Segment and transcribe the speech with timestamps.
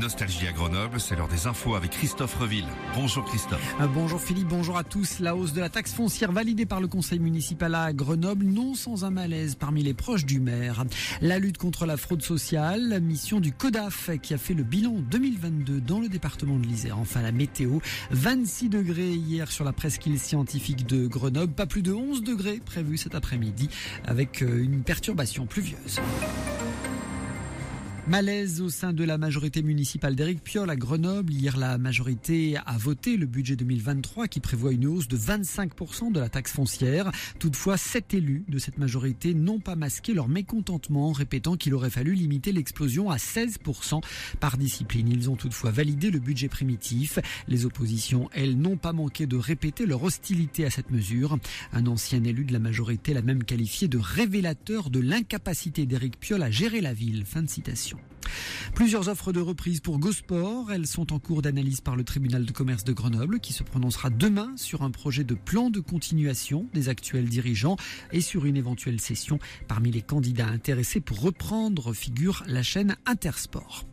[0.00, 0.48] Nostalgie.
[0.48, 2.66] À Grenoble, c'est l'heure des infos avec Christophe Reville.
[2.94, 3.74] Bonjour Christophe.
[3.80, 5.20] Euh, Bonjour Philippe, bonjour à tous.
[5.20, 9.04] La hausse de la taxe foncière validée par le conseil municipal à Grenoble, non sans
[9.04, 10.84] un malaise parmi les proches du maire.
[11.20, 15.80] La lutte contre la fraude sociale, mission du CODAF qui a fait le bilan 2022
[15.80, 16.98] dans le département de l'Isère.
[16.98, 17.78] Enfin la météo,
[18.10, 22.96] 26 degrés hier sur la presqu'île scientifique de Grenoble, pas plus de 11 degrés prévus
[22.96, 23.68] cet après-midi
[24.04, 26.00] avec euh, une perturbation pluvieuse.
[28.08, 31.32] Malaise au sein de la majorité municipale d'Éric Piolle à Grenoble.
[31.32, 36.18] Hier, la majorité a voté le budget 2023 qui prévoit une hausse de 25% de
[36.18, 37.12] la taxe foncière.
[37.38, 42.14] Toutefois, sept élus de cette majorité n'ont pas masqué leur mécontentement, répétant qu'il aurait fallu
[42.14, 44.02] limiter l'explosion à 16%
[44.40, 45.08] par discipline.
[45.08, 47.20] Ils ont toutefois validé le budget primitif.
[47.46, 51.38] Les oppositions, elles, n'ont pas manqué de répéter leur hostilité à cette mesure.
[51.72, 56.42] Un ancien élu de la majorité l'a même qualifié de révélateur de l'incapacité d'Éric Piolle
[56.42, 57.24] à gérer la ville.
[57.24, 57.99] Fin de citation.
[58.74, 60.72] Plusieurs offres de reprise pour Gosport.
[60.72, 64.10] Elles sont en cours d'analyse par le tribunal de commerce de Grenoble qui se prononcera
[64.10, 67.76] demain sur un projet de plan de continuation des actuels dirigeants
[68.12, 69.38] et sur une éventuelle cession.
[69.68, 73.86] Parmi les candidats intéressés pour reprendre figure la chaîne Intersport.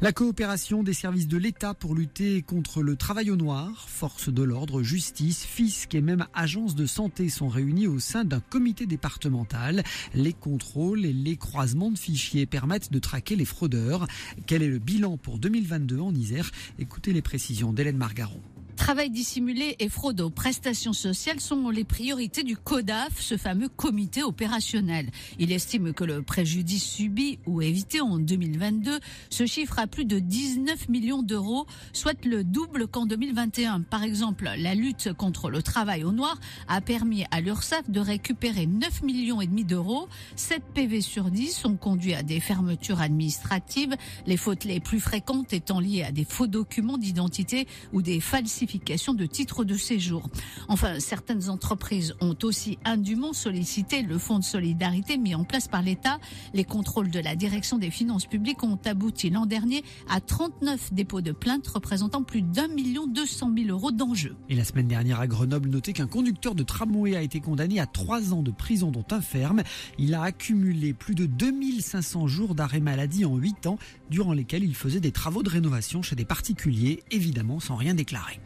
[0.00, 4.42] La coopération des services de l'État pour lutter contre le travail au noir, forces de
[4.42, 9.84] l'ordre, justice, fisc et même agences de santé sont réunis au sein d'un comité départemental.
[10.14, 14.06] Les contrôles et les croisements de fichiers permettent de traquer les fraudeurs.
[14.46, 16.50] Quel est le bilan pour 2022 en Isère?
[16.78, 18.42] Écoutez les précisions d'Hélène Margaron.
[18.86, 24.22] Travail dissimulé et fraude aux prestations sociales sont les priorités du CODAF, ce fameux comité
[24.22, 25.10] opérationnel.
[25.40, 30.20] Il estime que le préjudice subi ou évité en 2022 se chiffre à plus de
[30.20, 33.80] 19 millions d'euros, soit le double qu'en 2021.
[33.80, 38.66] Par exemple, la lutte contre le travail au noir a permis à l'URSSAF de récupérer
[38.66, 40.06] 9 millions et demi d'euros.
[40.36, 43.96] 7 PV sur 10 ont conduit à des fermetures administratives,
[44.28, 48.75] les fautes les plus fréquentes étant liées à des faux documents d'identité ou des falsifications
[48.78, 50.28] de titres de séjour.
[50.68, 55.82] Enfin, certaines entreprises ont aussi indûment sollicité le fonds de solidarité mis en place par
[55.82, 56.18] l'État.
[56.54, 61.20] Les contrôles de la direction des finances publiques ont abouti l'an dernier à 39 dépôts
[61.20, 64.36] de plaintes représentant plus d'un million deux cent mille euros d'enjeux.
[64.48, 67.86] Et la semaine dernière à Grenoble, notez qu'un conducteur de tramway a été condamné à
[67.86, 69.62] trois ans de prison dont un ferme.
[69.98, 73.78] Il a accumulé plus de 2500 jours d'arrêt maladie en 8 ans,
[74.10, 78.40] durant lesquels il faisait des travaux de rénovation chez des particuliers, évidemment sans rien déclarer.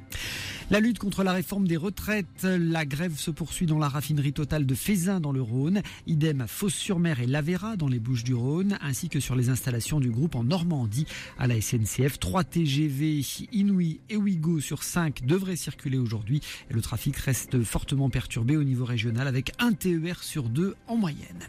[0.70, 4.66] La lutte contre la réforme des retraites, la grève se poursuit dans la raffinerie totale
[4.66, 9.19] de Fézin dans le Rhône, idem à Fos-sur-Mer et Lavera dans les Bouches-du-Rhône, ainsi que
[9.19, 11.06] sur les installations du groupe en Normandie
[11.41, 12.20] à la SNCF.
[12.20, 13.20] 3 TGV
[13.50, 18.62] Inouï et Ouigo sur 5 devraient circuler aujourd'hui et le trafic reste fortement perturbé au
[18.62, 21.48] niveau régional avec un TER sur 2 en moyenne.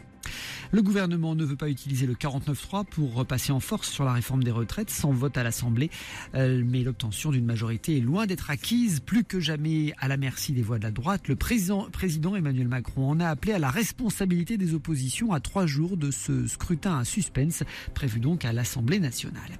[0.70, 4.44] Le gouvernement ne veut pas utiliser le 49-3 pour repasser en force sur la réforme
[4.44, 5.90] des retraites sans vote à l'Assemblée,
[6.34, 10.52] euh, mais l'obtention d'une majorité est loin d'être acquise, plus que jamais à la merci
[10.52, 11.28] des voix de la droite.
[11.28, 15.66] Le président, président Emmanuel Macron en a appelé à la responsabilité des oppositions à trois
[15.66, 17.62] jours de ce scrutin à suspense
[17.94, 19.58] prévu donc à l'Assemblée nationale.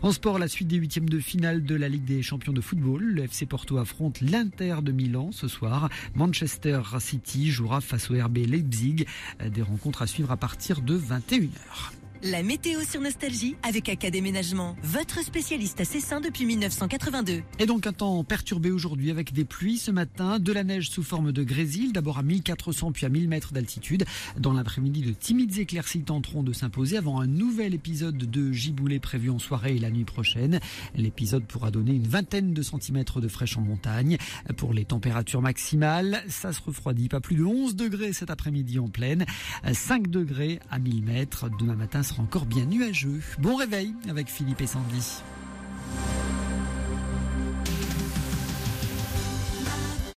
[0.00, 3.02] En sport, la suite des huitièmes de finale de la Ligue des champions de football.
[3.02, 5.90] Le FC Porto affronte l'Inter de Milan ce soir.
[6.14, 9.06] Manchester City jouera face au RB Leipzig.
[9.44, 12.01] Des rencontres à suivre à partir de 21h.
[12.24, 17.42] La météo sur Nostalgie avec Académénagement, votre spécialiste à Cessin depuis 1982.
[17.58, 21.02] Et donc un temps perturbé aujourd'hui avec des pluies ce matin, de la neige sous
[21.02, 24.04] forme de grésil, d'abord à 1400 puis à 1000 mètres d'altitude.
[24.38, 29.28] Dans l'après-midi, de timides éclaircies tenteront de s'imposer avant un nouvel épisode de giboulée prévu
[29.28, 30.60] en soirée et la nuit prochaine.
[30.94, 34.16] L'épisode pourra donner une vingtaine de centimètres de fraîche en montagne.
[34.58, 37.08] Pour les températures maximales, ça se refroidit.
[37.08, 39.26] Pas plus de 11 degrés cet après-midi en pleine,
[39.72, 41.50] 5 degrés à 1000 mètres.
[41.58, 43.20] Demain matin, encore bien nuageux.
[43.38, 45.22] Bon réveil avec Philippe et Sandy.